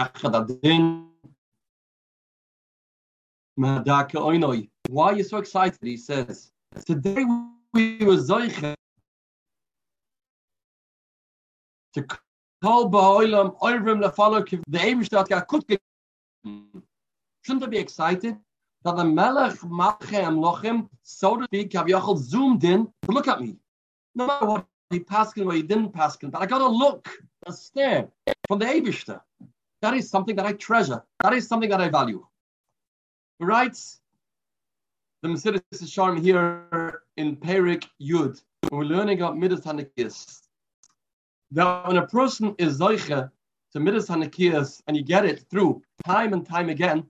Achadadin. 0.00 1.06
Why 4.88 5.06
are 5.06 5.16
you 5.16 5.22
so 5.22 5.38
excited? 5.38 5.78
He 5.82 5.96
says, 5.96 6.50
Today 6.84 7.24
we 7.72 7.98
were 7.98 8.16
Zoiche 8.16 8.74
to 11.94 12.06
call 12.62 12.90
Ba'olam 12.90 13.56
Oivrim 13.60 14.02
Lefalo 14.02 14.44
the 14.66 15.78
Shouldn't 17.42 17.64
I 17.64 17.66
be 17.66 17.78
excited 17.78 18.36
that 18.84 18.96
the 18.96 19.04
Melech 19.04 19.54
Malchem 19.60 20.38
Lochem, 20.38 20.88
so 21.02 21.36
to 21.36 21.44
speak, 21.44 21.72
have 21.74 21.86
Yachal 21.86 22.18
zoomed 22.18 22.64
in 22.64 22.86
to 23.02 23.12
look 23.12 23.28
at 23.28 23.40
me? 23.40 23.56
No 24.14 24.26
matter 24.26 24.46
what 24.46 24.66
he 24.90 25.00
passed 25.00 25.38
or 25.38 25.52
he 25.52 25.62
didn't 25.62 25.92
pass 25.92 26.16
but 26.16 26.42
I 26.42 26.46
got 26.46 26.58
to 26.58 26.68
look, 26.68 27.08
a 27.46 27.52
stare 27.52 28.08
from 28.48 28.58
the 28.58 28.66
Eivishter. 28.66 29.20
That 29.82 29.94
is 29.94 30.08
something 30.08 30.36
that 30.36 30.46
I 30.46 30.52
treasure. 30.52 31.02
That 31.22 31.32
is 31.34 31.46
something 31.46 31.70
that 31.70 31.80
I 31.80 31.88
value. 31.88 32.26
He 33.38 33.44
writes 33.44 34.00
the 35.22 35.28
Mesilas 35.28 35.62
Yesharim 35.72 36.20
here 36.20 37.02
in 37.16 37.36
Perek 37.36 37.86
Yud, 38.00 38.42
when 38.68 38.78
we're 38.78 38.84
learning 38.84 39.20
about 39.20 39.38
Midas 39.38 39.60
Hanakis, 39.60 40.42
that 41.52 41.86
when 41.86 41.96
a 41.96 42.06
person 42.06 42.54
is 42.58 42.78
Zoiche 42.78 43.30
to 43.72 43.80
Midas 43.80 44.08
Hanakis 44.08 44.82
and 44.86 44.96
you 44.96 45.02
get 45.02 45.24
it 45.24 45.40
through 45.50 45.82
time 46.04 46.32
and 46.32 46.46
time 46.46 46.68
again, 46.68 47.04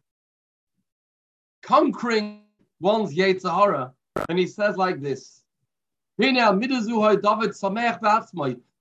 conquering 1.62 2.42
one's 2.80 3.14
Yetzirah, 3.14 3.92
and 4.28 4.38
he 4.38 4.46
says 4.46 4.76
like 4.76 5.00
this, 5.00 5.42
David 6.18 6.36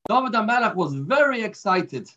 David 0.08 0.76
was 0.76 0.94
very 0.94 1.42
excited. 1.42 2.10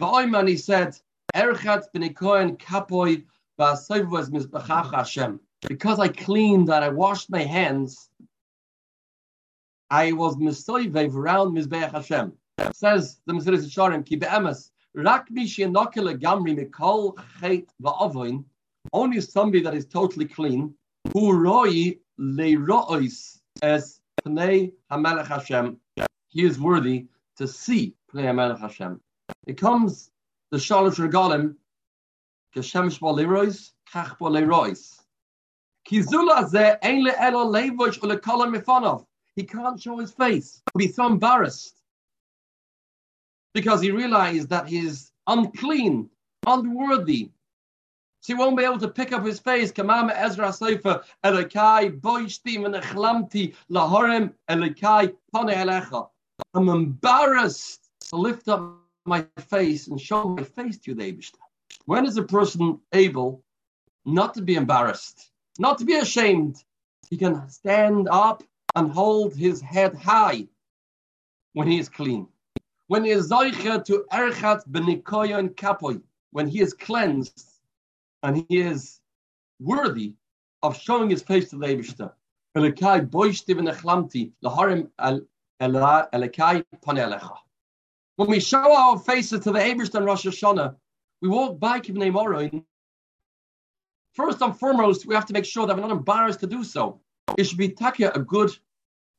And 0.00 0.48
he 0.48 0.56
said, 0.56 0.96
Erchat 1.34 1.84
b'nikoyen 1.94 2.58
kapoy 2.58 3.24
Hashem. 3.58 5.40
Because 5.68 5.98
I 6.00 6.08
cleaned 6.08 6.68
and 6.68 6.84
I 6.84 6.88
washed 6.88 7.30
my 7.30 7.42
hands, 7.42 8.10
I 9.90 10.12
was 10.12 10.36
misoivev 10.36 11.14
around 11.14 11.56
Mizbeach 11.56 11.92
Hashem. 11.92 12.32
Says 12.72 13.20
the 13.26 13.32
Mesilas 13.32 13.64
Yesharim, 13.64 14.04
ki 14.04 14.16
be'emes, 14.16 14.70
rak 14.94 15.30
mi 15.30 15.46
she'enokele 15.46 16.20
gamri 16.20 16.56
mikol 16.58 17.16
chet 17.40 17.66
va'avoin, 17.80 18.44
only 18.92 19.20
somebody 19.20 19.62
that 19.62 19.74
is 19.74 19.86
totally 19.86 20.26
clean, 20.26 20.74
who 21.12 21.32
roi 21.32 21.96
le'ro'ois 22.18 23.38
as 23.62 24.00
pnei 24.24 24.72
hamelech 24.90 25.28
Hashem, 25.28 25.78
he 26.28 26.44
is 26.44 26.58
worthy 26.58 27.06
to 27.36 27.46
see 27.46 27.94
pnei 28.12 28.24
hamelech 28.24 28.58
Hashem. 28.58 29.00
It 29.46 29.58
comes 29.58 30.10
the 30.50 30.58
Shalosh 30.58 30.96
Regalim, 30.96 31.56
Geshemesh 32.54 32.98
Bolirois, 33.00 33.72
Kach 33.92 34.18
Bolirois. 34.18 35.00
Kizula 35.88 36.48
ze 36.48 36.76
ainle 36.82 37.14
elo 37.18 37.46
ule 37.46 37.70
ulekola 37.70 38.54
mifonov. 38.54 39.06
He 39.36 39.42
can't 39.44 39.80
show 39.80 39.98
his 39.98 40.12
face. 40.12 40.62
He'll 40.72 40.86
be 40.86 40.92
so 40.92 41.06
embarrassed 41.06 41.76
because 43.52 43.80
he 43.80 43.90
realized 43.90 44.48
that 44.50 44.68
he's 44.68 45.12
unclean, 45.26 46.08
unworthy. 46.46 47.30
So 48.20 48.34
he 48.34 48.38
won't 48.38 48.56
be 48.56 48.64
able 48.64 48.78
to 48.78 48.88
pick 48.88 49.12
up 49.12 49.24
his 49.24 49.38
face. 49.38 49.70
Kamama 49.70 50.12
Ezra 50.14 50.48
Sofer, 50.48 51.04
Elekai, 51.24 52.00
boishti 52.00 52.64
and 52.64 52.74
Echlamti, 52.74 53.54
Lahorim, 53.70 54.32
Elekai, 54.48 55.14
Pone 55.34 55.52
Elecha. 55.52 56.08
I'm 56.54 56.68
embarrassed 56.68 57.90
to 58.08 58.16
lift 58.16 58.48
up 58.48 58.83
my 59.06 59.26
face 59.48 59.88
and 59.88 60.00
show 60.00 60.28
my 60.28 60.42
face 60.42 60.78
to 60.78 60.90
you, 60.90 60.94
the 60.96 61.18
when 61.86 62.06
is 62.06 62.16
a 62.16 62.22
person 62.22 62.80
able 62.92 63.42
not 64.04 64.34
to 64.34 64.42
be 64.42 64.54
embarrassed, 64.54 65.30
not 65.58 65.78
to 65.78 65.84
be 65.84 65.94
ashamed? 65.94 66.62
He 67.10 67.16
can 67.16 67.48
stand 67.48 68.08
up 68.10 68.42
and 68.74 68.90
hold 68.90 69.34
his 69.34 69.60
head 69.60 69.94
high 69.94 70.48
when 71.52 71.68
he 71.68 71.78
is 71.78 71.88
clean. 71.88 72.26
When 72.86 73.04
he 73.04 73.10
is 73.10 73.30
zoicha 73.30 73.84
to 73.84 74.04
erchat 74.12 74.68
benikoyon 74.68 75.54
kapoy, 75.54 76.02
when 76.30 76.48
he 76.48 76.60
is 76.60 76.74
cleansed 76.74 77.60
and 78.22 78.44
he 78.48 78.58
is 78.58 79.00
worthy 79.60 80.14
of 80.62 80.76
showing 80.80 81.10
his 81.10 81.22
face 81.22 81.50
to 81.50 81.56
the 81.56 81.66
Eibishter. 81.66 82.12
Elikai 82.56 83.08
boishti 83.08 83.54
v'nechlamti 83.54 84.32
laharim 84.42 84.88
elikai 85.60 86.64
panelecha. 86.84 87.36
When 88.16 88.28
we 88.28 88.38
show 88.38 88.76
our 88.76 88.98
faces 88.98 89.40
to 89.40 89.50
the 89.50 89.58
Eibishter 89.58 89.96
and 89.96 90.06
Rosh 90.06 90.24
Hashanah, 90.24 90.76
we 91.20 91.28
walk 91.28 91.58
by 91.58 91.80
Kibnei 91.80 92.12
Morin, 92.12 92.64
first 94.12 94.40
and 94.40 94.56
foremost, 94.56 95.04
we 95.04 95.16
have 95.16 95.26
to 95.26 95.32
make 95.32 95.44
sure 95.44 95.66
that 95.66 95.74
we're 95.74 95.82
not 95.82 95.90
embarrassed 95.90 96.40
to 96.40 96.46
do 96.46 96.62
so. 96.62 97.00
It 97.36 97.44
should 97.44 97.58
be 97.58 97.70
takia 97.70 98.14
a 98.14 98.20
good 98.20 98.56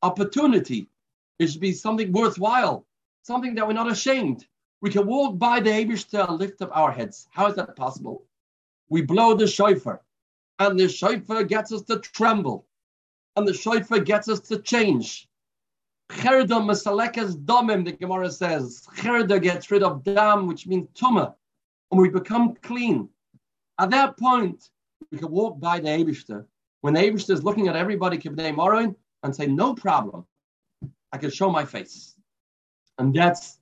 opportunity. 0.02 0.88
It 1.38 1.48
should 1.48 1.60
be 1.60 1.72
something 1.72 2.10
worthwhile, 2.10 2.86
something 3.22 3.54
that 3.56 3.66
we're 3.66 3.74
not 3.74 3.92
ashamed. 3.92 4.46
We 4.80 4.88
can 4.90 5.06
walk 5.06 5.38
by 5.38 5.60
the 5.60 5.70
Abishter, 5.70 6.26
lift 6.38 6.62
up 6.62 6.70
our 6.72 6.90
heads. 6.90 7.28
How 7.30 7.48
is 7.48 7.56
that 7.56 7.76
possible? 7.76 8.24
We 8.88 9.02
blow 9.02 9.34
the 9.34 9.46
shofar, 9.46 10.00
and 10.58 10.80
the 10.80 10.88
shofar 10.88 11.44
gets 11.44 11.70
us 11.70 11.82
to 11.82 11.98
tremble, 11.98 12.66
and 13.34 13.46
the 13.46 13.52
shofar 13.52 13.98
gets 13.98 14.28
us 14.28 14.40
to 14.48 14.58
change. 14.58 15.28
Cherda 16.10 16.60
masalekas 16.60 17.36
domim, 17.44 17.84
the 17.84 17.92
Gemara 17.92 18.30
says. 18.30 18.86
Cherda 18.96 19.40
gets 19.40 19.70
rid 19.70 19.82
of 19.82 20.04
dam, 20.04 20.46
which 20.46 20.66
means 20.66 20.88
tumah 20.94 21.34
and 21.90 22.00
we 22.00 22.08
become 22.08 22.54
clean. 22.62 23.08
At 23.78 23.90
that 23.90 24.16
point, 24.16 24.70
we 25.10 25.18
can 25.18 25.30
walk 25.30 25.60
by 25.60 25.80
the 25.80 25.88
Abishter. 25.88 26.46
When 26.80 26.94
the 26.94 27.00
Abishter 27.00 27.30
is 27.30 27.44
looking 27.44 27.68
at 27.68 27.76
everybody 27.76 28.18
Kibnei 28.18 28.54
Morin 28.54 28.94
and 29.22 29.34
say, 29.34 29.46
no 29.46 29.74
problem, 29.74 30.26
I 31.12 31.18
can 31.18 31.30
show 31.30 31.50
my 31.50 31.64
face. 31.64 32.14
And 32.98 33.14
that's 33.14 33.58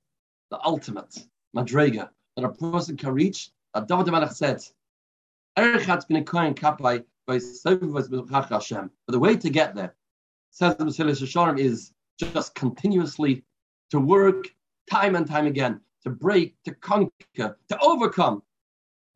the 0.51 0.59
ultimate 0.63 1.17
madrega 1.55 2.09
that 2.35 2.45
a 2.45 2.49
person 2.49 2.97
can 2.97 3.13
reach. 3.13 3.51
That 3.73 3.87
David 3.87 4.07
Melech 4.07 4.31
said, 4.31 4.61
Erichat's 5.57 6.05
been 6.05 6.17
a 6.17 6.23
coin 6.23 6.53
kapai 6.53 7.03
by 7.27 7.33
Hashem. 7.35 8.91
But 9.07 9.11
the 9.11 9.19
way 9.19 9.35
to 9.35 9.49
get 9.49 9.75
there, 9.75 9.95
says 10.51 10.75
the 10.77 10.85
Mesilas 10.85 11.21
Yesharim, 11.21 11.59
is 11.59 11.91
just 12.19 12.55
continuously 12.55 13.43
to 13.91 13.99
work 13.99 14.47
time 14.89 15.15
and 15.15 15.27
time 15.27 15.47
again 15.47 15.81
to 16.03 16.09
break, 16.09 16.55
to 16.63 16.73
conquer, 16.75 17.57
to 17.67 17.79
overcome 17.81 18.43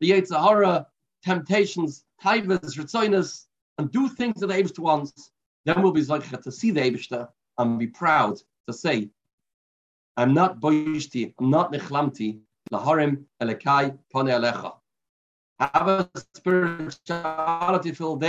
the 0.00 0.10
Yetzirah, 0.10 0.86
temptations, 1.24 2.04
taivas, 2.22 2.76
ritzoinas, 2.76 3.46
and 3.78 3.90
do 3.92 4.08
things 4.08 4.40
that 4.40 4.48
the 4.48 4.54
Abishta 4.54 4.80
wants, 4.80 5.30
then 5.64 5.82
we'll 5.82 5.92
be 5.92 6.02
zeicha 6.02 6.42
to 6.42 6.52
see 6.52 6.70
the 6.70 6.80
Abishta 6.80 7.28
and 7.58 7.78
be 7.78 7.86
proud 7.86 8.40
to 8.66 8.72
say, 8.72 9.08
I'm 10.16 10.34
not 10.34 10.60
boishti, 10.60 11.32
I'm 11.38 11.50
not 11.50 11.72
nechlamti, 11.72 12.40
laharim 12.72 13.24
elekai 13.40 13.96
pone 14.12 14.26
alecha. 14.26 14.74
Have 15.60 15.88
a 15.88 16.10
spirituality 16.34 17.92
filled 17.92 18.20
day 18.20 18.28